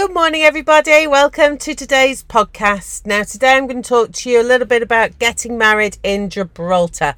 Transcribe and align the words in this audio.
Good 0.00 0.14
morning, 0.14 0.40
everybody. 0.40 1.06
Welcome 1.06 1.58
to 1.58 1.74
today's 1.74 2.24
podcast. 2.24 3.04
Now, 3.04 3.22
today 3.22 3.58
I'm 3.58 3.66
going 3.66 3.82
to 3.82 3.88
talk 3.88 4.12
to 4.12 4.30
you 4.30 4.40
a 4.40 4.42
little 4.42 4.66
bit 4.66 4.82
about 4.82 5.18
getting 5.18 5.58
married 5.58 5.98
in 6.02 6.30
Gibraltar. 6.30 7.16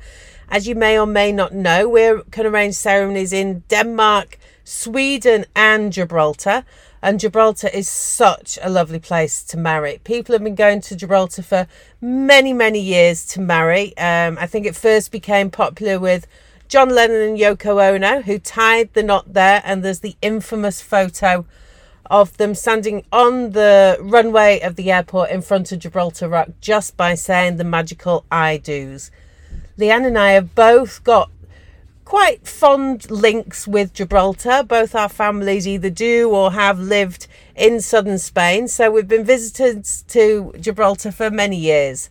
As 0.49 0.67
you 0.67 0.75
may 0.75 0.99
or 0.99 1.07
may 1.07 1.31
not 1.31 1.55
know, 1.55 1.89
we 1.89 2.13
can 2.33 2.45
arrange 2.45 2.75
ceremonies 2.75 3.33
in 3.33 3.63
Denmark, 3.69 4.37
Sweden, 4.65 5.47
and 5.55 5.93
Gibraltar. 5.93 6.65
And 7.01 7.21
Gibraltar 7.21 7.69
is 7.69 7.87
such 7.87 8.59
a 8.61 8.69
lovely 8.69 8.99
place 8.99 9.45
to 9.45 9.57
marry. 9.57 10.01
People 10.03 10.33
have 10.33 10.43
been 10.43 10.57
going 10.57 10.81
to 10.81 10.97
Gibraltar 10.97 11.43
for 11.43 11.69
many, 12.01 12.53
many 12.53 12.81
years 12.81 13.25
to 13.27 13.41
marry. 13.41 13.97
Um, 13.97 14.37
I 14.41 14.49
think 14.49 14.67
it 14.67 14.75
first 14.75 15.13
became 15.13 15.53
popular 15.53 16.01
with 16.01 16.27
John 16.67 16.89
Lennon 16.89 17.21
and 17.21 17.39
Yoko 17.39 17.81
Ono, 17.81 18.23
who 18.23 18.41
tied 18.41 18.93
the 18.95 19.05
knot 19.05 19.35
there. 19.35 19.63
And 19.65 19.85
there's 19.85 20.01
the 20.01 20.17
infamous 20.21 20.83
photo 20.83 21.47
of 22.07 22.37
them 22.37 22.55
standing 22.55 23.05
on 23.13 23.53
the 23.53 23.97
runway 24.01 24.61
of 24.61 24.77
the 24.77 24.91
airport 24.91 25.31
in 25.31 25.43
front 25.43 25.73
of 25.73 25.79
Gibraltar 25.79 26.29
Rock 26.29 26.49
just 26.61 26.97
by 26.97 27.15
saying 27.15 27.57
the 27.57 27.65
magical 27.65 28.25
I 28.31 28.59
do's. 28.59 29.11
Leanne 29.79 30.07
and 30.07 30.19
I 30.19 30.33
have 30.33 30.55
both 30.55 31.03
got 31.05 31.31
quite 32.05 32.47
fond 32.47 33.11
links 33.11 33.67
with 33.67 33.95
Gibraltar. 33.95 34.63
Both 34.63 34.95
our 34.95 35.09
families 35.09 35.67
either 35.67 35.89
do 35.89 36.29
or 36.31 36.53
have 36.53 36.79
lived 36.79 37.27
in 37.57 37.81
southern 37.81 38.19
Spain. 38.19 38.69
So 38.69 38.91
we've 38.91 39.09
been 39.09 39.25
visitors 39.25 40.05
to 40.09 40.53
Gibraltar 40.61 41.11
for 41.11 41.31
many 41.31 41.57
years. 41.57 42.11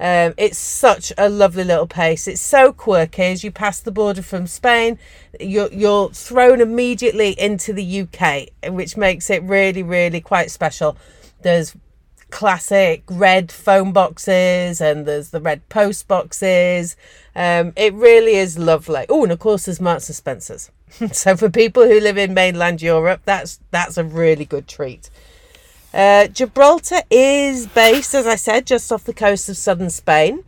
Um, 0.00 0.34
it's 0.36 0.58
such 0.58 1.12
a 1.16 1.28
lovely 1.28 1.64
little 1.64 1.86
place. 1.86 2.26
It's 2.26 2.40
so 2.40 2.72
quirky. 2.72 3.22
As 3.22 3.44
you 3.44 3.50
pass 3.50 3.80
the 3.80 3.92
border 3.92 4.22
from 4.22 4.46
Spain, 4.46 4.98
you're, 5.38 5.72
you're 5.72 6.10
thrown 6.10 6.60
immediately 6.60 7.38
into 7.40 7.72
the 7.72 8.02
UK, 8.02 8.48
which 8.72 8.96
makes 8.96 9.30
it 9.30 9.42
really, 9.42 9.82
really 9.82 10.20
quite 10.20 10.50
special. 10.50 10.96
There's 11.42 11.76
classic 12.32 13.04
red 13.08 13.52
phone 13.52 13.92
boxes 13.92 14.80
and 14.80 15.06
there's 15.06 15.30
the 15.30 15.40
red 15.40 15.68
post 15.68 16.08
boxes. 16.08 16.96
Um, 17.36 17.72
it 17.76 17.94
really 17.94 18.34
is 18.34 18.58
lovely. 18.58 19.06
Oh, 19.08 19.22
and 19.22 19.30
of 19.30 19.38
course 19.38 19.66
there's 19.66 19.80
Marks 19.80 20.08
and 20.08 20.16
Spencers. 20.16 20.70
so 21.12 21.36
for 21.36 21.48
people 21.48 21.86
who 21.86 22.00
live 22.00 22.18
in 22.18 22.34
mainland 22.34 22.82
Europe, 22.82 23.22
that's 23.24 23.60
that's 23.70 23.96
a 23.96 24.04
really 24.04 24.44
good 24.44 24.66
treat. 24.66 25.10
Uh, 25.92 26.26
Gibraltar 26.28 27.02
is 27.10 27.66
based, 27.66 28.14
as 28.14 28.26
I 28.26 28.36
said, 28.36 28.66
just 28.66 28.90
off 28.90 29.04
the 29.04 29.12
coast 29.12 29.48
of 29.48 29.56
southern 29.56 29.90
Spain. 29.90 30.44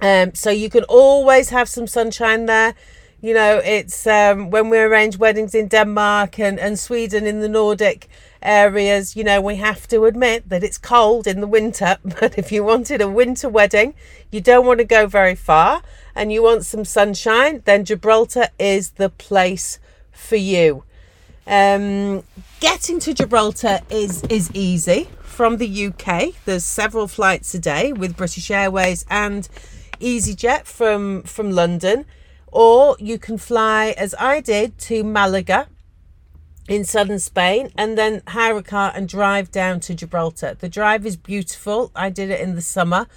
Um, 0.00 0.34
so 0.34 0.50
you 0.50 0.68
can 0.68 0.82
always 0.84 1.50
have 1.50 1.68
some 1.68 1.86
sunshine 1.86 2.46
there. 2.46 2.74
You 3.20 3.34
know, 3.34 3.60
it's 3.64 4.04
um, 4.04 4.50
when 4.50 4.68
we 4.68 4.78
arrange 4.78 5.16
weddings 5.16 5.54
in 5.54 5.68
Denmark 5.68 6.40
and, 6.40 6.58
and 6.58 6.76
Sweden 6.76 7.24
in 7.24 7.38
the 7.38 7.48
Nordic 7.48 8.08
areas, 8.42 9.14
you 9.14 9.22
know, 9.22 9.40
we 9.40 9.56
have 9.56 9.86
to 9.88 10.06
admit 10.06 10.48
that 10.48 10.64
it's 10.64 10.76
cold 10.76 11.28
in 11.28 11.40
the 11.40 11.46
winter. 11.46 11.98
But 12.04 12.36
if 12.36 12.50
you 12.50 12.64
wanted 12.64 13.00
a 13.00 13.08
winter 13.08 13.48
wedding, 13.48 13.94
you 14.32 14.40
don't 14.40 14.66
want 14.66 14.78
to 14.78 14.84
go 14.84 15.06
very 15.06 15.36
far 15.36 15.82
and 16.16 16.32
you 16.32 16.42
want 16.42 16.64
some 16.64 16.84
sunshine, 16.84 17.62
then 17.64 17.84
Gibraltar 17.84 18.48
is 18.58 18.90
the 18.90 19.08
place 19.08 19.78
for 20.10 20.34
you. 20.34 20.82
Um, 21.46 22.22
getting 22.60 23.00
to 23.00 23.14
Gibraltar 23.14 23.80
is 23.90 24.22
is 24.24 24.50
easy 24.54 25.08
from 25.22 25.56
the 25.56 25.86
UK. 25.86 26.34
There's 26.44 26.64
several 26.64 27.08
flights 27.08 27.52
a 27.54 27.58
day 27.58 27.92
with 27.92 28.16
British 28.16 28.50
Airways 28.50 29.04
and 29.10 29.48
EasyJet 30.00 30.64
from 30.66 31.22
from 31.24 31.50
London, 31.50 32.04
or 32.46 32.96
you 33.00 33.18
can 33.18 33.38
fly 33.38 33.94
as 33.98 34.14
I 34.18 34.40
did 34.40 34.78
to 34.80 35.02
Malaga 35.02 35.66
in 36.68 36.84
southern 36.84 37.18
Spain 37.18 37.72
and 37.76 37.98
then 37.98 38.22
hire 38.28 38.56
a 38.56 38.62
car 38.62 38.92
and 38.94 39.08
drive 39.08 39.50
down 39.50 39.80
to 39.80 39.94
Gibraltar. 39.94 40.54
The 40.58 40.68
drive 40.68 41.04
is 41.04 41.16
beautiful. 41.16 41.90
I 41.96 42.08
did 42.08 42.30
it 42.30 42.40
in 42.40 42.54
the 42.54 42.62
summer. 42.62 43.08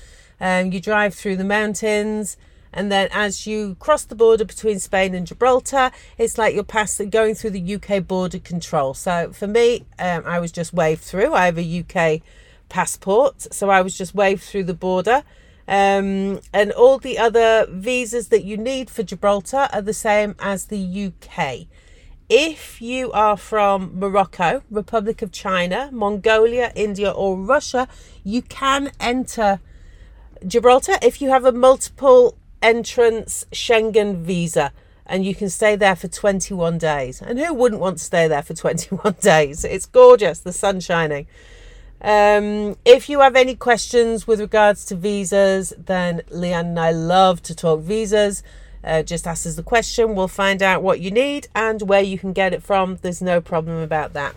Um, 0.42 0.72
you 0.72 0.82
drive 0.82 1.14
through 1.14 1.38
the 1.38 1.44
mountains 1.44 2.38
and 2.76 2.92
then 2.92 3.08
as 3.12 3.48
you 3.48 3.76
cross 3.80 4.04
the 4.04 4.16
border 4.16 4.44
between 4.44 4.80
Spain 4.80 5.16
and 5.16 5.26
Gibraltar, 5.26 5.92
it's 6.18 6.38
like 6.38 6.54
you're 6.54 6.64
passing 6.66 7.10
going 7.10 7.34
through 7.34 7.52
the 7.52 7.76
UK 7.76 8.06
border 8.06 8.38
control. 8.38 8.94
So 8.94 9.32
for 9.32 9.48
me, 9.48 9.86
um, 9.98 10.24
I 10.26 10.40
was 10.40 10.52
just 10.52 10.74
waved 10.74 11.02
through. 11.02 11.34
I 11.34 11.46
have 11.46 11.58
a 11.58 11.80
UK 11.80 12.22
passport, 12.68 13.54
so 13.54 13.70
I 13.70 13.82
was 13.82 13.98
just 13.98 14.14
waved 14.14 14.44
through 14.44 14.66
the 14.66 14.74
border. 14.74 15.24
Um, 15.68 16.42
and 16.54 16.72
all 16.74 17.00
the 17.00 17.18
other 17.18 17.66
visas 17.70 18.28
that 18.28 18.44
you 18.44 18.58
need 18.58 18.90
for 18.90 19.04
Gibraltar 19.04 19.70
are 19.72 19.82
the 19.82 19.94
same 19.94 20.36
as 20.40 20.66
the 20.66 21.12
UK. 21.12 21.68
If 22.28 22.82
you 22.82 23.12
are 23.14 23.38
from 23.38 23.98
Morocco, 23.98 24.64
Republic 24.70 25.22
of 25.22 25.32
China, 25.32 25.90
Mongolia, 25.94 26.72
India, 26.76 27.10
or 27.10 27.38
Russia, 27.38 27.88
you 28.24 28.42
can 28.42 28.92
enter 29.00 29.60
Gibraltar 30.46 30.98
if 31.02 31.22
you 31.22 31.30
have 31.30 31.46
a 31.46 31.52
multiple 31.52 32.38
entrance 32.66 33.46
Schengen 33.52 34.24
visa 34.24 34.72
and 35.06 35.24
you 35.24 35.36
can 35.36 35.50
stay 35.50 35.76
there 35.76 35.96
for 35.96 36.08
21 36.08 36.80
days. 36.80 37.22
And 37.22 37.38
who 37.38 37.54
wouldn't 37.54 37.80
want 37.80 38.00
to 38.00 38.04
stay 38.04 38.28
there 38.28 38.42
for 38.42 38.56
21 38.56 39.18
days? 39.22 39.64
It's 39.64 39.86
gorgeous, 39.86 40.40
the 40.40 40.52
sun 40.52 40.80
shining. 40.80 41.28
Um, 42.02 42.76
if 42.84 43.08
you 43.08 43.20
have 43.20 43.36
any 43.36 43.56
questions 43.56 44.26
with 44.26 44.40
regards 44.40 44.84
to 44.86 44.96
visas, 44.96 45.74
then 45.78 46.22
Leanne 46.32 46.72
and 46.72 46.80
I 46.80 46.92
love 46.92 47.44
to 47.44 47.56
talk 47.56 47.82
visas. 47.82 48.42
Uh, 48.84 49.04
just 49.04 49.28
ask 49.28 49.46
us 49.46 49.56
the 49.56 49.64
question, 49.64 50.16
we'll 50.16 50.28
find 50.28 50.62
out 50.62 50.82
what 50.82 51.00
you 51.00 51.12
need 51.12 51.48
and 51.56 51.84
where 51.84 52.02
you 52.02 52.18
can 52.18 52.34
get 52.34 52.54
it 52.54 52.64
from. 52.64 52.98
There's 53.02 53.22
no 53.22 53.42
problem 53.42 53.78
about 53.78 54.14
that. 54.14 54.36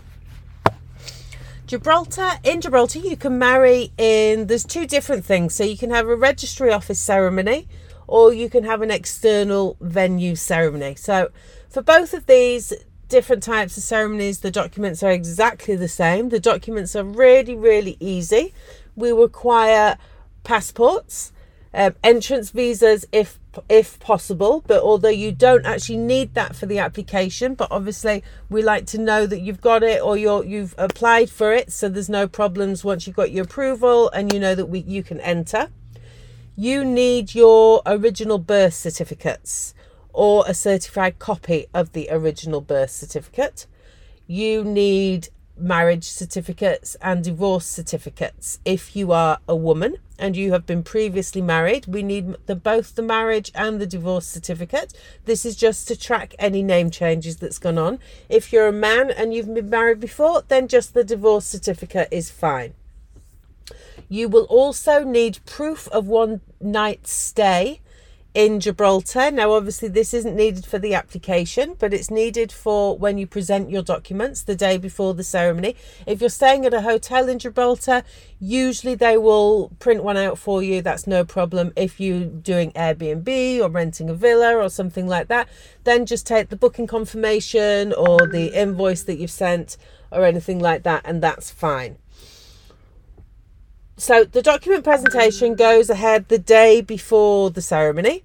Gibraltar, 1.67 2.31
in 2.43 2.61
Gibraltar, 2.61 2.97
you 2.97 3.15
can 3.15 3.37
marry 3.37 3.91
in, 3.97 4.47
there's 4.47 4.63
two 4.63 4.87
different 4.87 5.23
things. 5.23 5.53
So 5.53 5.63
you 5.63 5.77
can 5.77 5.91
have 5.91 6.07
a 6.07 6.15
registry 6.15 6.71
office 6.71 6.99
ceremony, 6.99 7.67
or 8.09 8.33
you 8.33 8.49
can 8.49 8.63
have 8.63 8.81
an 8.81 8.91
external 8.91 9.77
venue 9.79 10.35
ceremony. 10.35 10.95
So, 10.95 11.29
for 11.69 11.81
both 11.81 12.13
of 12.13 12.25
these 12.25 12.73
different 13.07 13.43
types 13.43 13.77
of 13.77 13.83
ceremonies, 13.83 14.39
the 14.39 14.51
documents 14.51 15.03
are 15.03 15.11
exactly 15.11 15.75
the 15.75 15.87
same. 15.87 16.29
The 16.29 16.39
documents 16.39 16.95
are 16.95 17.03
really, 17.03 17.55
really 17.55 17.97
easy. 17.99 18.53
We 18.95 19.11
require 19.11 19.97
passports, 20.43 21.31
um, 21.73 21.95
entrance 22.03 22.49
visas 22.49 23.05
if 23.11 23.39
if 23.67 23.99
possible 23.99 24.63
but 24.65 24.81
although 24.81 25.09
you 25.09 25.31
don't 25.31 25.65
actually 25.65 25.97
need 25.97 26.33
that 26.33 26.55
for 26.55 26.65
the 26.65 26.79
application 26.79 27.55
but 27.55 27.67
obviously 27.71 28.23
we 28.49 28.61
like 28.61 28.85
to 28.85 28.97
know 28.97 29.25
that 29.25 29.41
you've 29.41 29.59
got 29.59 29.83
it 29.83 30.01
or 30.01 30.15
you're 30.15 30.43
you've 30.45 30.73
applied 30.77 31.29
for 31.29 31.51
it 31.51 31.71
so 31.71 31.89
there's 31.89 32.09
no 32.09 32.27
problems 32.27 32.83
once 32.83 33.05
you've 33.05 33.15
got 33.15 33.31
your 33.31 33.43
approval 33.43 34.09
and 34.11 34.31
you 34.31 34.39
know 34.39 34.55
that 34.55 34.67
we 34.67 34.79
you 34.79 35.03
can 35.03 35.19
enter 35.21 35.69
you 36.59 36.83
need 36.83 37.33
your 37.33 37.81
original 37.85 38.37
birth 38.37 38.73
certificates 38.73 39.73
or 40.11 40.43
a 40.45 40.53
certified 40.53 41.17
copy 41.17 41.65
of 41.73 41.93
the 41.93 42.09
original 42.11 42.59
birth 42.59 42.89
certificate. 42.89 43.65
You 44.27 44.65
need 44.65 45.29
marriage 45.57 46.03
certificates 46.03 46.97
and 47.01 47.23
divorce 47.23 47.65
certificates 47.65 48.59
if 48.65 48.93
you 48.93 49.13
are 49.13 49.39
a 49.47 49.55
woman 49.55 49.95
and 50.17 50.35
you 50.35 50.51
have 50.51 50.65
been 50.65 50.83
previously 50.83 51.41
married. 51.41 51.85
We 51.87 52.03
need 52.03 52.35
the 52.45 52.57
both 52.57 52.95
the 52.95 53.03
marriage 53.03 53.53
and 53.55 53.79
the 53.79 53.87
divorce 53.87 54.25
certificate. 54.27 54.93
This 55.23 55.45
is 55.45 55.55
just 55.55 55.87
to 55.87 55.97
track 55.97 56.35
any 56.37 56.61
name 56.61 56.89
changes 56.91 57.37
that's 57.37 57.57
gone 57.57 57.77
on. 57.77 57.99
If 58.27 58.51
you're 58.51 58.67
a 58.67 58.73
man 58.73 59.11
and 59.11 59.33
you've 59.33 59.53
been 59.53 59.69
married 59.69 60.01
before 60.01 60.43
then 60.45 60.67
just 60.67 60.93
the 60.93 61.05
divorce 61.05 61.45
certificate 61.45 62.09
is 62.11 62.29
fine 62.29 62.73
you 64.07 64.27
will 64.27 64.45
also 64.45 65.03
need 65.03 65.39
proof 65.45 65.87
of 65.89 66.07
one 66.07 66.41
night's 66.59 67.11
stay 67.11 67.81
in 68.33 68.59
Gibraltar. 68.59 69.31
Now, 69.31 69.51
obviously, 69.53 69.87
this 69.87 70.13
isn't 70.13 70.35
needed 70.35 70.65
for 70.65 70.77
the 70.77 70.93
application, 70.93 71.75
but 71.79 71.93
it's 71.93 72.11
needed 72.11 72.51
for 72.51 72.97
when 72.97 73.17
you 73.17 73.25
present 73.25 73.69
your 73.69 73.81
documents 73.81 74.43
the 74.43 74.55
day 74.55 74.77
before 74.77 75.13
the 75.13 75.23
ceremony. 75.23 75.75
If 76.05 76.21
you're 76.21 76.29
staying 76.29 76.65
at 76.65 76.73
a 76.73 76.81
hotel 76.81 77.27
in 77.27 77.39
Gibraltar, 77.39 78.03
usually 78.39 78.95
they 78.95 79.17
will 79.17 79.69
print 79.79 80.03
one 80.03 80.17
out 80.17 80.37
for 80.37 80.61
you. 80.61 80.81
That's 80.81 81.07
no 81.07 81.25
problem. 81.25 81.73
If 81.75 81.99
you're 81.99 82.25
doing 82.25 82.71
Airbnb 82.73 83.59
or 83.61 83.69
renting 83.69 84.09
a 84.09 84.13
villa 84.13 84.55
or 84.55 84.69
something 84.69 85.07
like 85.07 85.27
that, 85.27 85.49
then 85.83 86.05
just 86.05 86.27
take 86.27 86.49
the 86.49 86.55
booking 86.55 86.87
confirmation 86.87 87.93
or 87.93 88.27
the 88.27 88.53
invoice 88.53 89.03
that 89.03 89.17
you've 89.17 89.31
sent 89.31 89.75
or 90.11 90.23
anything 90.23 90.59
like 90.59 90.83
that, 90.83 91.01
and 91.05 91.21
that's 91.21 91.51
fine. 91.51 91.97
So 93.99 94.23
the 94.23 94.41
document 94.41 94.85
presentation 94.85 95.55
goes 95.55 95.89
ahead 95.89 96.29
the 96.29 96.39
day 96.39 96.79
before 96.79 97.49
the 97.49 97.61
ceremony. 97.61 98.23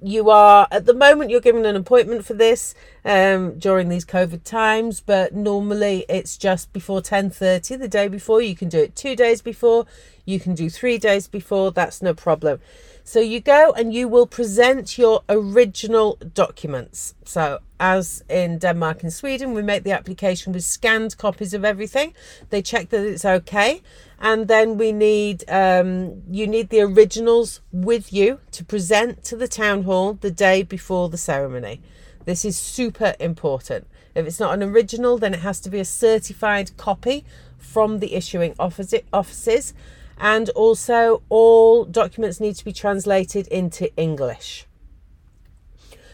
You 0.00 0.30
are 0.30 0.68
at 0.70 0.86
the 0.86 0.94
moment 0.94 1.30
you're 1.30 1.40
given 1.40 1.66
an 1.66 1.74
appointment 1.74 2.24
for 2.24 2.34
this 2.34 2.76
um, 3.04 3.58
during 3.58 3.88
these 3.88 4.04
COVID 4.04 4.44
times, 4.44 5.00
but 5.00 5.34
normally 5.34 6.04
it's 6.08 6.36
just 6.36 6.72
before 6.72 7.02
ten 7.02 7.28
thirty 7.28 7.74
the 7.74 7.88
day 7.88 8.06
before. 8.06 8.40
You 8.40 8.54
can 8.54 8.68
do 8.68 8.78
it 8.78 8.94
two 8.94 9.16
days 9.16 9.42
before, 9.42 9.84
You 10.30 10.38
can 10.38 10.54
do 10.54 10.70
three 10.70 10.96
days 10.96 11.26
before, 11.26 11.72
that's 11.72 12.00
no 12.00 12.14
problem. 12.14 12.60
So 13.02 13.18
you 13.18 13.40
go 13.40 13.72
and 13.72 13.92
you 13.92 14.06
will 14.06 14.26
present 14.26 14.96
your 14.96 15.22
original 15.28 16.16
documents. 16.34 17.14
So, 17.24 17.58
as 17.80 18.22
in 18.28 18.58
Denmark 18.58 19.02
and 19.02 19.12
Sweden, 19.12 19.54
we 19.54 19.62
make 19.62 19.82
the 19.82 19.90
application 19.90 20.52
with 20.52 20.62
scanned 20.62 21.18
copies 21.18 21.52
of 21.52 21.64
everything. 21.64 22.14
They 22.50 22.62
check 22.62 22.90
that 22.90 23.04
it's 23.04 23.24
okay, 23.24 23.82
and 24.20 24.46
then 24.46 24.78
we 24.78 24.92
need 24.92 25.44
um, 25.48 26.22
you 26.30 26.46
need 26.46 26.68
the 26.68 26.82
originals 26.82 27.60
with 27.72 28.12
you 28.12 28.38
to 28.52 28.64
present 28.64 29.24
to 29.24 29.36
the 29.36 29.48
town 29.48 29.82
hall 29.82 30.12
the 30.12 30.30
day 30.30 30.62
before 30.62 31.08
the 31.08 31.18
ceremony. 31.18 31.80
This 32.26 32.44
is 32.44 32.56
super 32.56 33.14
important. 33.18 33.88
If 34.14 34.26
it's 34.26 34.38
not 34.38 34.54
an 34.54 34.62
original, 34.62 35.18
then 35.18 35.34
it 35.34 35.40
has 35.40 35.58
to 35.60 35.70
be 35.70 35.80
a 35.80 35.84
certified 35.84 36.76
copy 36.76 37.24
from 37.58 37.98
the 37.98 38.14
issuing 38.14 38.54
offices 38.58 39.74
and 40.20 40.50
also 40.50 41.22
all 41.30 41.84
documents 41.84 42.38
need 42.38 42.54
to 42.54 42.64
be 42.64 42.72
translated 42.72 43.48
into 43.48 43.92
English. 43.96 44.66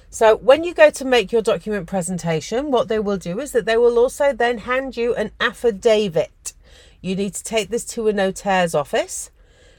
So 0.08 0.36
when 0.36 0.64
you 0.64 0.72
go 0.72 0.88
to 0.90 1.04
make 1.04 1.32
your 1.32 1.42
document 1.42 1.88
presentation, 1.88 2.70
what 2.70 2.88
they 2.88 3.00
will 3.00 3.18
do 3.18 3.40
is 3.40 3.50
that 3.52 3.66
they 3.66 3.76
will 3.76 3.98
also 3.98 4.32
then 4.32 4.58
hand 4.58 4.96
you 4.96 5.14
an 5.14 5.32
affidavit. 5.40 6.54
You 7.02 7.16
need 7.16 7.34
to 7.34 7.44
take 7.44 7.68
this 7.68 7.84
to 7.86 8.08
a 8.08 8.12
notaire's 8.12 8.74
office. 8.74 9.30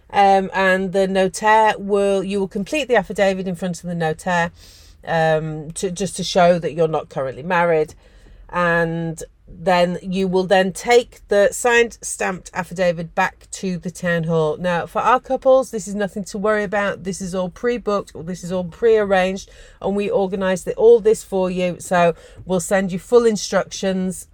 Um, 0.10 0.50
and 0.54 0.94
the 0.94 1.08
notaire 1.08 1.78
will 1.78 2.24
you 2.24 2.40
will 2.40 2.48
complete 2.48 2.88
the 2.88 2.96
affidavit 2.96 3.48
in 3.48 3.56
front 3.56 3.84
of 3.84 3.90
the 3.90 3.96
notaire 3.96 4.52
um, 5.06 5.72
to 5.72 5.92
just 5.92 6.16
to 6.18 6.24
show 6.24 6.60
that 6.60 6.74
you're 6.74 6.88
not 6.88 7.10
currently 7.10 7.44
married 7.44 7.94
and 8.50 9.22
then 9.48 9.98
you 10.02 10.28
will 10.28 10.44
then 10.44 10.74
take 10.74 11.26
the 11.30 11.50
signed 11.52 11.98
stamped 12.02 12.52
affidavit 12.54 13.16
back 13.16 13.48
to 13.50 13.78
the 13.78 13.90
town 13.90 14.26
hall. 14.26 14.58
Now 14.58 14.86
for 14.86 15.00
our 15.00 15.20
couples 15.20 15.72
this 15.72 15.88
is 15.88 15.96
nothing 15.96 16.26
to 16.26 16.38
worry 16.38 16.64
about. 16.64 17.06
This 17.06 17.22
is 17.22 17.34
all 17.34 17.50
pre-booked 17.50 18.12
this 18.26 18.44
is 18.44 18.52
all 18.52 18.66
pre-arranged 18.66 19.50
and 19.82 19.96
we 19.96 20.10
organize 20.10 20.68
all 20.70 21.00
this 21.00 21.24
for 21.24 21.50
you. 21.50 21.80
So 21.80 22.14
we'll 22.46 22.60
send 22.60 22.92
you 22.92 23.00
full 23.00 23.26
instructions 23.26 24.28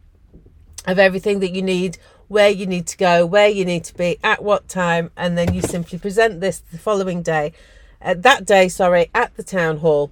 of 0.87 0.97
everything 0.97 1.39
that 1.41 1.51
you 1.51 1.61
need 1.61 1.97
where 2.27 2.49
you 2.49 2.65
need 2.65 2.87
to 2.87 2.97
go 2.97 3.25
where 3.25 3.49
you 3.49 3.63
need 3.65 3.83
to 3.83 3.93
be 3.93 4.17
at 4.23 4.43
what 4.43 4.67
time 4.67 5.11
and 5.15 5.37
then 5.37 5.53
you 5.53 5.61
simply 5.61 5.99
present 5.99 6.41
this 6.41 6.59
the 6.59 6.77
following 6.79 7.21
day 7.21 7.53
uh, 8.01 8.15
that 8.17 8.45
day 8.45 8.67
sorry 8.67 9.11
at 9.13 9.35
the 9.37 9.43
town 9.43 9.77
hall. 9.77 10.11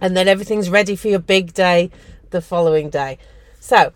And 0.00 0.16
then 0.16 0.26
everything's 0.26 0.70
ready 0.70 0.96
for 0.96 1.08
your 1.08 1.18
big 1.18 1.52
day 1.52 1.90
the 2.30 2.40
following 2.40 2.88
day 2.88 3.18
so 3.64 3.94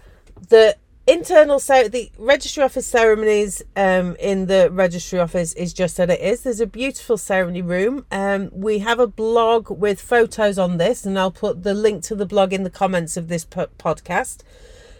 the 0.48 0.78
internal 1.06 1.58
so 1.58 1.88
the 1.88 2.10
registry 2.16 2.62
office 2.62 2.86
ceremonies 2.86 3.62
um, 3.76 4.16
in 4.18 4.46
the 4.46 4.70
registry 4.72 5.18
office 5.20 5.52
is 5.52 5.74
just 5.74 5.98
that 5.98 6.08
it 6.08 6.20
is. 6.20 6.40
There's 6.40 6.60
a 6.60 6.66
beautiful 6.66 7.18
ceremony 7.18 7.60
room. 7.60 8.06
Um, 8.10 8.48
we 8.50 8.78
have 8.78 8.98
a 8.98 9.06
blog 9.06 9.70
with 9.70 10.00
photos 10.00 10.58
on 10.58 10.78
this 10.78 11.04
and 11.04 11.18
i'll 11.18 11.30
put 11.30 11.64
the 11.64 11.74
link 11.74 12.02
to 12.04 12.14
the 12.14 12.24
blog 12.24 12.54
in 12.54 12.62
the 12.62 12.70
comments 12.70 13.18
of 13.18 13.28
this 13.28 13.44
po- 13.44 13.68
podcast. 13.78 14.38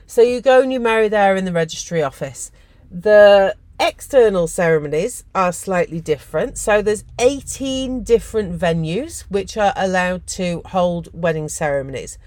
So 0.06 0.20
you 0.20 0.43
go 0.43 0.61
and 0.61 0.70
you 0.70 0.81
marry 0.81 1.09
there 1.09 1.35
in 1.35 1.47
the 1.47 1.53
registry 1.53 2.03
office. 2.03 2.53
The 2.91 3.56
external 3.81 4.49
ceremonies 4.49 5.25
are 5.35 5.53
slightly 5.53 6.03
different. 6.03 6.59
So 6.59 6.82
there's 6.82 7.05
18 7.19 8.03
different 8.03 8.59
venues 8.59 9.23
which 9.31 9.56
are 9.56 9.73
allowed 9.76 10.26
to 10.26 10.61
hold 10.67 11.09
wedding 11.15 11.49
ceremonies 11.49 12.19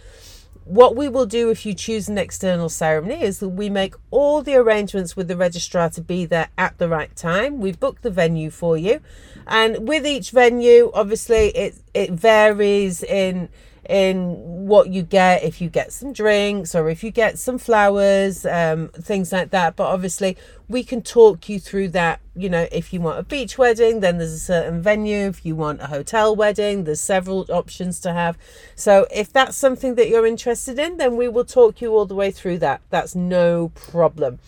what 0.66 0.96
we 0.96 1.10
will 1.10 1.26
do 1.26 1.50
if 1.50 1.66
you 1.66 1.74
choose 1.74 2.08
an 2.08 2.18
external 2.18 2.70
ceremony 2.70 3.22
is 3.22 3.40
that 3.40 3.50
we 3.50 3.70
make 3.70 3.96
all 4.12 4.42
the 4.42 4.56
arrangements 4.56 5.16
with 5.16 5.28
the 5.28 5.36
registrar 5.36 5.90
to 5.90 6.02
be 6.02 6.26
there 6.26 6.50
at 6.58 6.78
the 6.78 6.88
right 6.88 7.16
time. 7.16 7.60
We 7.60 7.72
book 7.72 8.02
the 8.02 8.12
venue 8.12 8.50
for 8.52 8.78
you, 8.78 9.02
and 9.48 9.88
with 9.88 10.06
each 10.06 10.32
venue, 10.32 10.92
obviously 10.94 11.50
it 11.50 11.76
it 11.94 12.12
varies 12.12 13.04
in 13.04 13.50
in 13.90 14.68
what 14.68 14.90
you 14.90 15.02
get 15.02 15.44
if 15.44 15.60
you 15.60 15.70
get 15.70 15.92
some 15.92 16.14
drinks 16.14 16.76
or 16.76 16.90
if 16.90 17.04
you 17.04 17.10
get 17.10 17.40
some 17.40 17.58
flowers 17.58 18.46
um, 18.46 18.90
things 18.90 19.32
like 19.32 19.50
that. 19.50 19.76
But 19.76 19.88
obviously 19.88 20.38
we 20.70 20.84
can 20.84 21.02
talk 21.02 21.50
you 21.50 21.60
through 21.60 21.90
that 21.90 22.20
you 22.36 22.50
know 22.50 22.68
if 22.72 22.94
you 22.94 23.02
want 23.02 23.20
a 23.20 23.24
beach 23.24 23.58
wedding 23.58 24.00
then 24.00 24.18
there's 24.18 24.34
a 24.34 24.40
certain 24.40 24.82
venue. 24.82 25.28
If 25.28 25.46
you 25.46 25.56
want 25.56 25.82
a 25.82 25.88
hotel 25.88 26.36
wedding 26.36 26.84
there's 26.84 27.02
several 27.02 27.46
options 27.50 28.00
to 28.02 28.14
have. 28.14 28.38
So 28.76 29.08
if 29.14 29.34
that's 29.34 29.58
something 29.58 29.96
that 29.96 30.10
you're 30.10 30.28
interested 30.28 30.78
in 30.78 30.98
then 30.98 31.18
we 31.18 31.28
will 31.28 31.46
talk 31.46 31.82
you 31.82 31.94
all 31.96 32.06
the 32.06 32.16
way 32.16 32.32
through 32.32 32.60
that. 32.60 32.82
That's 32.90 33.16
no 33.16 33.70
problem. 33.70 34.40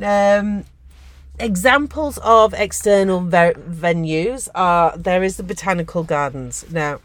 Um 0.00 0.64
examples 1.38 2.18
of 2.18 2.54
external 2.54 3.20
ver- 3.20 3.54
venues 3.54 4.48
are 4.54 4.96
there 4.96 5.22
is 5.22 5.36
the 5.36 5.42
botanical 5.42 6.02
gardens. 6.02 6.64
Now 6.70 7.00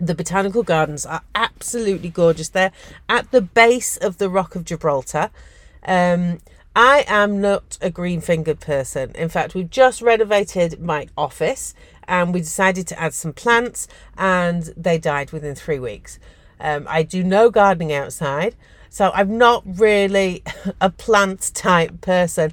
the 0.00 0.14
botanical 0.14 0.62
gardens 0.62 1.06
are 1.06 1.22
absolutely 1.34 2.08
gorgeous. 2.08 2.48
They're 2.48 2.72
at 3.08 3.30
the 3.30 3.40
base 3.40 3.96
of 3.96 4.18
the 4.18 4.28
Rock 4.28 4.54
of 4.54 4.64
Gibraltar. 4.64 5.30
Um, 5.86 6.40
I 6.76 7.04
am 7.06 7.40
not 7.40 7.78
a 7.80 7.90
green 7.90 8.20
fingered 8.20 8.58
person. 8.58 9.12
In 9.14 9.28
fact, 9.28 9.54
we've 9.54 9.70
just 9.70 10.02
renovated 10.02 10.80
my 10.80 11.06
office 11.16 11.74
and 12.08 12.34
we 12.34 12.40
decided 12.40 12.86
to 12.88 13.00
add 13.00 13.14
some 13.14 13.32
plants, 13.32 13.88
and 14.18 14.64
they 14.76 14.98
died 14.98 15.30
within 15.30 15.54
three 15.54 15.78
weeks. 15.78 16.18
Um, 16.60 16.86
I 16.88 17.02
do 17.02 17.22
no 17.24 17.50
gardening 17.50 17.92
outside, 17.92 18.54
so 18.90 19.10
I'm 19.14 19.38
not 19.38 19.62
really 19.66 20.42
a 20.80 20.90
plant 20.90 21.52
type 21.54 22.00
person. 22.00 22.52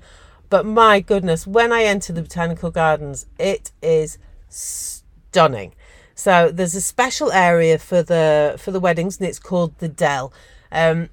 But 0.50 0.66
my 0.66 1.00
goodness, 1.00 1.48
when 1.48 1.72
I 1.72 1.84
enter 1.84 2.14
the 2.14 2.22
botanical 2.22 2.72
gardens, 2.72 3.26
it 3.40 3.72
is 3.82 4.18
stunning. 4.50 5.74
So 6.22 6.52
there's 6.52 6.76
a 6.76 6.82
special 6.82 7.32
area 7.32 7.80
for 7.80 8.04
the 8.04 8.56
for 8.60 8.70
the 8.70 8.80
weddings, 8.80 9.18
and 9.18 9.28
it's 9.28 9.40
called 9.40 9.76
the 9.80 9.88
Dell. 9.88 10.32
Um, 10.72 11.10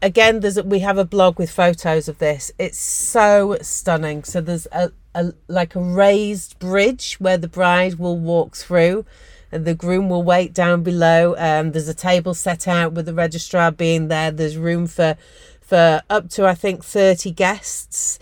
again, 0.00 0.40
there's 0.40 0.56
a, 0.56 0.62
we 0.62 0.78
have 0.78 0.96
a 0.96 1.04
blog 1.04 1.38
with 1.38 1.50
photos 1.50 2.08
of 2.08 2.16
this. 2.16 2.50
It's 2.58 2.78
so 2.78 3.58
stunning. 3.60 4.24
So 4.24 4.40
there's 4.40 4.66
a, 4.72 4.90
a 5.14 5.34
like 5.48 5.74
a 5.74 5.82
raised 5.82 6.58
bridge 6.58 7.16
where 7.20 7.36
the 7.36 7.46
bride 7.46 7.96
will 7.96 8.18
walk 8.18 8.56
through, 8.56 9.04
and 9.52 9.66
the 9.66 9.74
groom 9.74 10.08
will 10.08 10.22
wait 10.22 10.54
down 10.54 10.82
below. 10.82 11.34
Um, 11.36 11.72
there's 11.72 11.88
a 11.88 11.92
table 11.92 12.32
set 12.32 12.66
out 12.66 12.94
with 12.94 13.04
the 13.04 13.12
registrar 13.12 13.70
being 13.70 14.08
there. 14.08 14.30
There's 14.30 14.56
room 14.56 14.86
for 14.86 15.14
for 15.60 16.00
up 16.08 16.30
to 16.30 16.46
I 16.46 16.54
think 16.54 16.82
thirty 16.82 17.32
guests. 17.32 18.18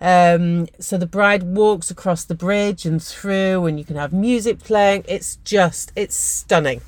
Um, 0.00 0.68
so 0.78 0.98
the 0.98 1.06
bride 1.06 1.42
walks 1.42 1.90
across 1.90 2.24
the 2.24 2.34
bridge 2.34 2.84
and 2.84 3.02
through, 3.02 3.66
and 3.66 3.78
you 3.78 3.84
can 3.84 3.96
have 3.96 4.12
music 4.12 4.58
playing. 4.58 5.04
It's 5.08 5.36
just, 5.44 5.92
it's 5.96 6.14
stunning. 6.14 6.82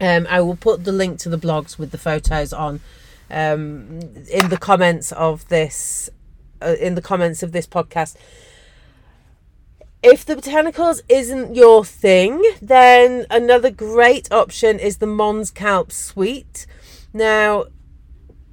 Um, 0.00 0.26
I 0.28 0.40
will 0.40 0.56
put 0.56 0.84
the 0.84 0.92
link 0.92 1.18
to 1.20 1.28
the 1.28 1.38
blogs 1.38 1.78
with 1.78 1.90
the 1.90 1.98
photos 1.98 2.52
on 2.52 2.80
um, 3.30 4.00
in 4.30 4.48
the 4.50 4.58
comments 4.60 5.12
of 5.12 5.48
this, 5.48 6.10
uh, 6.60 6.74
in 6.80 6.94
the 6.94 7.02
comments 7.02 7.42
of 7.42 7.52
this 7.52 7.66
podcast. 7.66 8.16
If 10.02 10.24
the 10.24 10.36
botanicals 10.36 11.00
isn't 11.08 11.54
your 11.54 11.84
thing, 11.84 12.42
then 12.60 13.26
another 13.30 13.70
great 13.70 14.30
option 14.30 14.78
is 14.78 14.98
the 14.98 15.06
Mons 15.06 15.50
Calpe 15.50 15.90
Suite. 15.90 16.66
Now, 17.12 17.64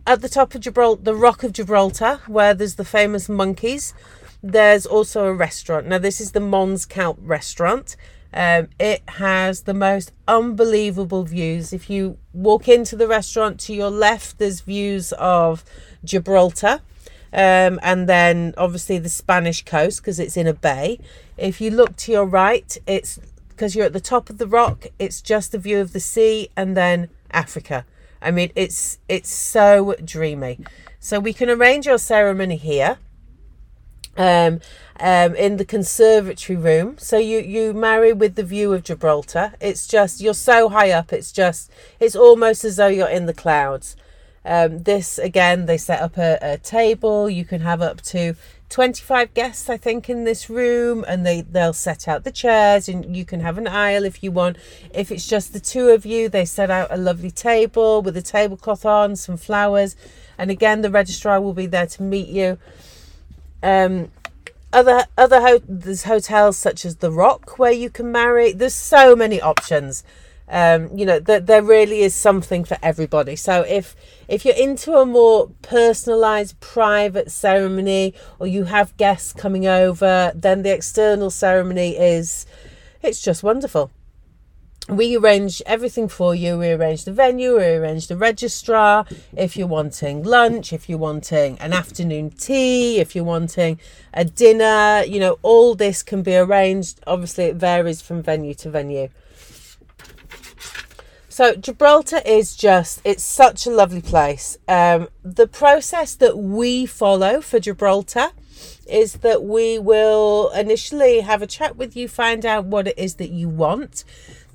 at 0.05 0.21
the 0.21 0.29
top 0.29 0.53
of 0.53 0.61
Gibraltar, 0.61 1.03
the 1.03 1.15
Rock 1.15 1.43
of 1.43 1.53
Gibraltar, 1.53 2.19
where 2.27 2.53
there's 2.53 2.75
the 2.75 2.85
famous 2.85 3.29
monkeys, 3.29 3.93
there's 4.41 4.85
also 4.85 5.25
a 5.25 5.33
restaurant. 5.33 5.87
Now, 5.87 5.97
this 5.97 6.19
is 6.19 6.31
the 6.33 6.41
Mons 6.41 6.85
Calpe 6.85 7.19
restaurant. 7.21 7.95
Um, 8.33 8.69
it 8.79 9.01
has 9.07 9.61
the 9.61 9.73
most 9.73 10.11
unbelievable 10.27 11.23
views. 11.23 11.71
If 11.71 11.89
you 11.89 12.17
walk 12.33 12.67
into 12.67 12.95
the 12.95 13.07
restaurant 13.07 13.59
to 13.61 13.73
your 13.73 13.91
left, 13.91 14.39
there's 14.39 14.61
views 14.61 15.13
of 15.13 15.63
Gibraltar. 16.03 16.81
Um, 17.31 17.79
and 17.81 18.07
then 18.07 18.53
obviously 18.57 18.99
the 18.99 19.09
Spanish 19.09 19.63
coast 19.63 20.01
because 20.01 20.19
it's 20.19 20.37
in 20.37 20.47
a 20.47 20.53
bay. 20.53 20.99
If 21.37 21.61
you 21.61 21.71
look 21.71 21.95
to 21.97 22.11
your 22.11 22.25
right, 22.25 22.77
it's 22.85 23.19
because 23.49 23.75
you're 23.75 23.85
at 23.85 23.93
the 23.93 23.99
top 23.99 24.29
of 24.29 24.39
the 24.39 24.47
rock, 24.47 24.87
it's 24.99 25.21
just 25.21 25.53
a 25.53 25.57
view 25.57 25.79
of 25.79 25.93
the 25.93 25.99
sea 25.99 26.49
and 26.57 26.75
then 26.75 27.09
Africa. 27.31 27.85
I 28.23 28.31
mean, 28.31 28.51
it's 28.55 28.99
it's 29.07 29.31
so 29.31 29.95
dreamy. 30.03 30.59
So 30.99 31.19
we 31.19 31.33
can 31.33 31.49
arrange 31.49 31.85
your 31.85 31.97
ceremony 31.97 32.55
here. 32.55 32.97
Um, 34.15 34.59
um, 34.99 35.35
in 35.35 35.57
the 35.57 35.65
conservatory 35.65 36.55
room. 36.55 36.97
So 36.99 37.17
you 37.17 37.39
you 37.39 37.73
marry 37.73 38.13
with 38.13 38.35
the 38.35 38.43
view 38.43 38.71
of 38.73 38.83
Gibraltar. 38.83 39.53
It's 39.59 39.87
just 39.87 40.21
you're 40.21 40.33
so 40.33 40.69
high 40.69 40.91
up. 40.91 41.11
It's 41.11 41.31
just 41.31 41.71
it's 41.99 42.15
almost 42.15 42.63
as 42.63 42.75
though 42.77 42.87
you're 42.87 43.09
in 43.09 43.25
the 43.25 43.33
clouds. 43.33 43.95
Um, 44.45 44.83
this 44.83 45.17
again, 45.17 45.65
they 45.65 45.77
set 45.77 46.01
up 46.01 46.17
a, 46.17 46.37
a 46.41 46.57
table. 46.57 47.29
You 47.29 47.45
can 47.45 47.61
have 47.61 47.81
up 47.81 48.01
to 48.03 48.35
25 48.73 49.35
guests, 49.35 49.69
I 49.69 49.77
think, 49.77 50.09
in 50.09 50.23
this 50.23 50.49
room, 50.49 51.05
and 51.07 51.23
they 51.23 51.41
they'll 51.41 51.73
set 51.73 52.07
out 52.07 52.23
the 52.23 52.31
chairs, 52.31 52.89
and 52.89 53.15
you 53.15 53.23
can 53.23 53.39
have 53.41 53.59
an 53.59 53.67
aisle 53.67 54.03
if 54.03 54.23
you 54.23 54.31
want. 54.31 54.57
If 54.91 55.11
it's 55.11 55.27
just 55.27 55.53
the 55.53 55.59
two 55.59 55.89
of 55.89 56.07
you, 56.07 56.27
they 56.27 56.43
set 56.43 56.71
out 56.71 56.87
a 56.89 56.97
lovely 56.97 57.29
table 57.29 58.01
with 58.01 58.17
a 58.17 58.21
tablecloth 58.23 58.83
on, 58.83 59.15
some 59.15 59.37
flowers, 59.37 59.95
and 60.39 60.49
again, 60.49 60.81
the 60.81 60.89
registrar 60.89 61.39
will 61.39 61.53
be 61.53 61.67
there 61.67 61.85
to 61.85 62.01
meet 62.01 62.27
you. 62.29 62.57
Um, 63.61 64.11
other 64.73 65.05
other 65.19 65.39
ho- 65.39 65.61
there's 65.69 66.05
hotels 66.05 66.57
such 66.57 66.83
as 66.83 66.95
the 66.95 67.11
Rock 67.11 67.59
where 67.59 67.71
you 67.71 67.91
can 67.91 68.11
marry. 68.11 68.53
There's 68.53 68.73
so 68.73 69.15
many 69.15 69.39
options. 69.39 70.03
Um, 70.49 70.95
you 70.95 71.05
know 71.05 71.19
that 71.19 71.47
there 71.47 71.63
really 71.63 72.01
is 72.01 72.13
something 72.13 72.63
for 72.63 72.77
everybody. 72.83 73.35
So 73.35 73.61
if 73.61 73.95
if 74.27 74.45
you're 74.45 74.55
into 74.55 74.93
a 74.97 75.05
more 75.05 75.49
personalized 75.61 76.59
private 76.59 77.31
ceremony 77.31 78.13
or 78.39 78.47
you 78.47 78.65
have 78.65 78.95
guests 78.97 79.33
coming 79.33 79.65
over, 79.65 80.31
then 80.35 80.63
the 80.63 80.73
external 80.73 81.29
ceremony 81.29 81.97
is 81.97 82.45
it's 83.01 83.21
just 83.21 83.41
wonderful 83.41 83.91
we 84.89 85.15
arrange 85.15 85.61
everything 85.65 86.07
for 86.07 86.35
you. 86.35 86.57
We 86.57 86.71
arrange 86.71 87.05
the 87.05 87.13
venue, 87.13 87.57
we 87.57 87.63
arrange 87.63 88.07
the 88.07 88.17
registrar. 88.17 89.05
If 89.35 89.55
you're 89.55 89.67
wanting 89.67 90.23
lunch, 90.23 90.73
if 90.73 90.89
you're 90.89 90.97
wanting 90.97 91.57
an 91.59 91.73
afternoon 91.73 92.31
tea, 92.31 92.99
if 92.99 93.15
you're 93.15 93.23
wanting 93.23 93.79
a 94.13 94.25
dinner, 94.25 95.03
you 95.07 95.19
know, 95.19 95.39
all 95.41 95.75
this 95.75 96.03
can 96.03 96.21
be 96.21 96.35
arranged. 96.35 96.99
Obviously, 97.07 97.45
it 97.45 97.55
varies 97.55 98.01
from 98.01 98.21
venue 98.21 98.53
to 98.55 98.69
venue. 98.69 99.09
So, 101.33 101.55
Gibraltar 101.55 102.21
is 102.27 102.55
just, 102.55 103.01
it's 103.03 103.23
such 103.23 103.65
a 103.65 103.71
lovely 103.71 104.03
place. 104.03 104.55
Um, 104.67 105.07
the 105.23 105.47
process 105.47 106.13
that 106.13 106.37
we 106.37 106.85
follow 106.85 107.41
for 107.41 107.59
Gibraltar 107.59 108.27
is 108.87 109.13
that 109.13 109.41
we 109.41 109.79
will 109.79 110.51
initially 110.51 111.21
have 111.21 111.41
a 111.41 111.47
chat 111.47 111.75
with 111.75 111.97
you, 111.97 112.07
find 112.07 112.45
out 112.45 112.65
what 112.65 112.87
it 112.87 112.99
is 112.99 113.15
that 113.15 113.31
you 113.31 113.49
want 113.49 114.03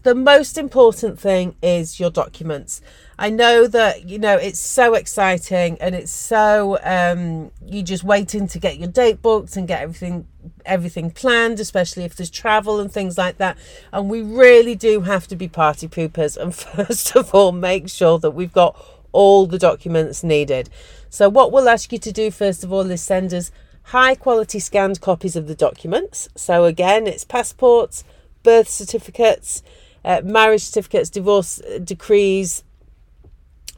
the 0.02 0.14
most 0.14 0.56
important 0.56 1.18
thing 1.18 1.56
is 1.62 1.98
your 1.98 2.10
documents. 2.10 2.80
I 3.18 3.30
know 3.30 3.66
that 3.66 4.08
you 4.08 4.18
know 4.18 4.36
it's 4.36 4.60
so 4.60 4.94
exciting 4.94 5.76
and 5.80 5.94
it's 5.94 6.12
so 6.12 6.78
um, 6.84 7.50
you 7.66 7.82
just 7.82 8.04
waiting 8.04 8.46
to 8.48 8.58
get 8.58 8.78
your 8.78 8.88
date 8.88 9.20
booked 9.22 9.56
and 9.56 9.66
get 9.66 9.82
everything 9.82 10.26
everything 10.64 11.10
planned, 11.10 11.58
especially 11.58 12.04
if 12.04 12.14
there's 12.14 12.30
travel 12.30 12.78
and 12.78 12.92
things 12.92 13.18
like 13.18 13.38
that. 13.38 13.58
And 13.92 14.08
we 14.08 14.22
really 14.22 14.76
do 14.76 15.00
have 15.00 15.26
to 15.28 15.36
be 15.36 15.48
party 15.48 15.88
poopers 15.88 16.36
and 16.36 16.54
first 16.86 17.16
of 17.16 17.34
all 17.34 17.52
make 17.52 17.88
sure 17.88 18.18
that 18.20 18.30
we've 18.30 18.52
got 18.52 18.80
all 19.10 19.46
the 19.46 19.58
documents 19.58 20.22
needed. 20.22 20.70
So 21.10 21.28
what 21.28 21.50
we'll 21.50 21.68
ask 21.68 21.90
you 21.90 21.98
to 21.98 22.12
do 22.12 22.30
first 22.30 22.62
of 22.62 22.72
all 22.72 22.88
is 22.90 23.02
send 23.02 23.34
us 23.34 23.50
high 23.84 24.14
quality 24.14 24.60
scanned 24.60 25.00
copies 25.00 25.34
of 25.34 25.48
the 25.48 25.54
documents. 25.56 26.28
So 26.36 26.66
again, 26.66 27.08
it's 27.08 27.24
passports, 27.24 28.04
birth 28.44 28.68
certificates 28.68 29.62
uh, 30.08 30.22
marriage 30.24 30.62
certificates, 30.62 31.10
divorce 31.10 31.60
uh, 31.60 31.78
decrees, 31.78 32.64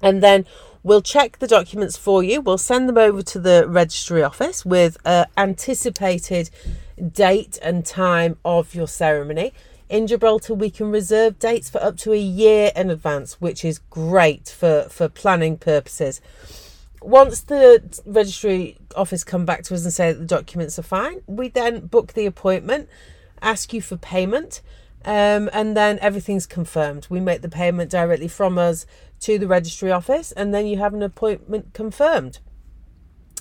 and 0.00 0.22
then 0.22 0.46
we'll 0.82 1.02
check 1.02 1.40
the 1.40 1.46
documents 1.46 1.96
for 1.96 2.22
you. 2.22 2.40
We'll 2.40 2.56
send 2.56 2.88
them 2.88 2.96
over 2.96 3.20
to 3.22 3.40
the 3.40 3.66
registry 3.68 4.22
office 4.22 4.64
with 4.64 4.96
an 5.04 5.26
anticipated 5.36 6.48
date 7.12 7.58
and 7.60 7.84
time 7.84 8.36
of 8.44 8.74
your 8.74 8.86
ceremony. 8.86 9.52
In 9.88 10.06
Gibraltar, 10.06 10.54
we 10.54 10.70
can 10.70 10.92
reserve 10.92 11.40
dates 11.40 11.68
for 11.68 11.82
up 11.82 11.96
to 11.98 12.12
a 12.12 12.18
year 12.18 12.70
in 12.76 12.90
advance, 12.90 13.40
which 13.40 13.64
is 13.64 13.80
great 13.90 14.48
for, 14.48 14.86
for 14.88 15.08
planning 15.08 15.58
purposes. 15.58 16.20
Once 17.02 17.40
the 17.40 17.82
registry 18.06 18.78
office 18.94 19.24
come 19.24 19.44
back 19.44 19.64
to 19.64 19.74
us 19.74 19.82
and 19.82 19.92
say 19.92 20.12
that 20.12 20.18
the 20.20 20.26
documents 20.26 20.78
are 20.78 20.82
fine, 20.82 21.22
we 21.26 21.48
then 21.48 21.86
book 21.86 22.12
the 22.12 22.24
appointment, 22.24 22.88
ask 23.42 23.72
you 23.72 23.82
for 23.82 23.96
payment, 23.96 24.60
um, 25.04 25.48
and 25.52 25.76
then 25.76 25.98
everything's 26.00 26.46
confirmed. 26.46 27.06
We 27.10 27.20
make 27.20 27.42
the 27.42 27.48
payment 27.48 27.90
directly 27.90 28.28
from 28.28 28.58
us 28.58 28.86
to 29.20 29.38
the 29.38 29.46
registry 29.46 29.90
office, 29.90 30.32
and 30.32 30.52
then 30.54 30.66
you 30.66 30.78
have 30.78 30.94
an 30.94 31.02
appointment 31.02 31.72
confirmed. 31.72 32.38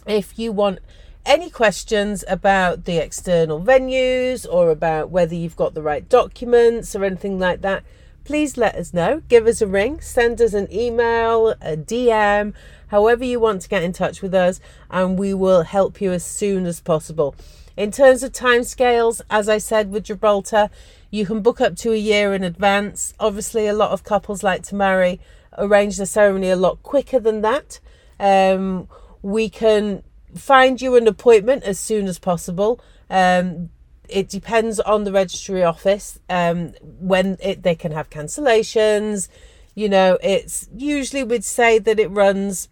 If 0.06 0.40
you 0.40 0.52
want 0.52 0.80
any 1.26 1.50
questions 1.50 2.24
about 2.28 2.86
the 2.86 2.98
external 2.98 3.62
venues 3.62 4.46
or 4.50 4.72
about 4.72 5.10
whether 5.10 5.36
you've 5.36 5.56
got 5.56 5.74
the 5.74 5.82
right 5.82 6.08
documents 6.08 6.96
or 6.96 7.04
anything 7.04 7.40
like 7.40 7.62
that, 7.62 7.84
please 8.24 8.58
let 8.58 8.76
us 8.76 8.94
know. 8.94 9.22
Give 9.28 9.48
us 9.48 9.62
a 9.62 9.68
ring, 9.68 10.02
send 10.02 10.42
us 10.42 10.54
an 10.54 10.72
email, 10.72 11.50
a 11.62 11.76
DM, 11.76 12.54
however 12.90 13.24
you 13.24 13.40
want 13.40 13.62
to 13.62 13.70
get 13.70 13.84
in 13.84 13.94
touch 13.94 14.22
with 14.22 14.34
us, 14.34 14.60
and 14.92 15.18
we 15.18 15.34
will 15.34 15.64
help 15.64 16.02
you 16.02 16.12
as 16.12 16.24
soon 16.24 16.66
as 16.66 16.80
possible. 16.80 17.36
In 17.78 17.92
terms 17.92 18.24
of 18.24 18.34
timescales, 18.34 19.22
as 19.30 19.48
I 19.48 19.58
said 19.58 19.92
with 19.92 20.04
Gibraltar, 20.04 20.70
you 21.12 21.26
can 21.26 21.42
book 21.42 21.62
up 21.62 21.76
to 21.78 21.94
a 21.94 21.98
year 21.98 22.34
in 22.34 22.44
advance. 22.44 23.14
Obviously, 23.20 23.68
a 23.68 23.74
lot 23.74 23.92
of 23.92 24.04
couples 24.04 24.44
like 24.44 24.64
to 24.64 24.76
marry, 24.76 25.20
arrange 25.58 25.98
the 25.98 26.06
ceremony 26.06 26.50
a 26.50 26.56
lot 26.56 26.84
quicker 26.84 27.20
than 27.20 27.42
that. 27.42 27.80
Um, 28.20 28.90
we 29.22 29.50
can 29.50 30.04
find 30.36 30.82
you 30.82 30.96
an 30.96 31.08
appointment 31.08 31.64
as 31.64 31.80
soon 31.80 32.08
as 32.08 32.20
possible. 32.20 32.82
Um, 33.10 33.70
it 34.08 34.28
depends 34.28 34.80
on 34.80 35.04
the 35.04 35.12
registry 35.12 35.64
office 35.64 36.20
um, 36.30 36.74
when 37.00 37.38
it, 37.42 37.64
they 37.64 37.76
can 37.76 37.92
have 37.92 38.10
cancellations. 38.10 39.30
You 39.76 39.88
know, 39.88 40.18
it's 40.22 40.68
usually 40.76 41.24
we'd 41.24 41.46
say 41.46 41.80
that 41.80 42.00
it 42.00 42.08
runs 42.08 42.68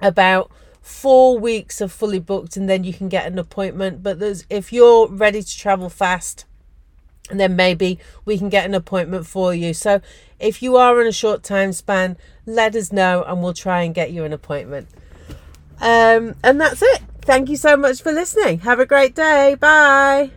about 0.00 0.50
four 0.80 1.38
weeks 1.38 1.80
of 1.80 1.92
fully 1.92 2.18
booked 2.18 2.56
and 2.56 2.68
then 2.68 2.84
you 2.84 2.92
can 2.92 3.08
get 3.08 3.26
an 3.26 3.38
appointment. 3.38 4.02
But 4.02 4.18
there's 4.18 4.44
if 4.50 4.72
you're 4.72 5.08
ready 5.08 5.42
to 5.42 5.58
travel 5.58 5.88
fast, 5.88 6.44
then 7.30 7.56
maybe 7.56 7.98
we 8.24 8.38
can 8.38 8.48
get 8.48 8.64
an 8.64 8.74
appointment 8.74 9.26
for 9.26 9.54
you. 9.54 9.74
So 9.74 10.00
if 10.38 10.62
you 10.62 10.76
are 10.76 11.00
on 11.00 11.06
a 11.06 11.12
short 11.12 11.42
time 11.42 11.72
span, 11.72 12.16
let 12.46 12.74
us 12.74 12.92
know 12.92 13.22
and 13.24 13.42
we'll 13.42 13.54
try 13.54 13.82
and 13.82 13.94
get 13.94 14.12
you 14.12 14.24
an 14.24 14.32
appointment. 14.32 14.88
Um, 15.80 16.34
and 16.42 16.60
that's 16.60 16.82
it. 16.82 17.02
Thank 17.22 17.48
you 17.48 17.56
so 17.56 17.76
much 17.76 18.02
for 18.02 18.12
listening. 18.12 18.60
Have 18.60 18.80
a 18.80 18.86
great 18.86 19.14
day. 19.14 19.54
Bye. 19.54 20.32